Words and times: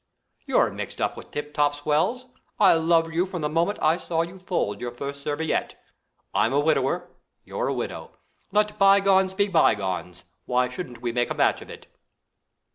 You're 0.47 0.71
mixed 0.71 0.99
up 0.99 1.15
with 1.15 1.29
tip 1.29 1.53
top 1.53 1.75
swells; 1.75 2.25
I 2.59 2.73
loved 2.73 3.13
you 3.13 3.27
from 3.27 3.43
the 3.43 3.49
moment 3.49 3.77
I 3.83 3.97
saw 3.97 4.23
you 4.23 4.39
fold 4.39 4.81
your 4.81 4.89
first 4.89 5.21
serviette. 5.21 5.79
I'm 6.33 6.51
a 6.53 6.59
widower, 6.59 7.11
you're 7.43 7.67
a 7.67 7.73
widow. 7.75 8.17
Let 8.51 8.79
bygones 8.79 9.35
be 9.35 9.47
bygones. 9.47 10.23
Why 10.47 10.69
shouldn't 10.69 11.03
we 11.03 11.11
make 11.11 11.29
a 11.29 11.35
match 11.35 11.61
of 11.61 11.69
it?" 11.69 11.85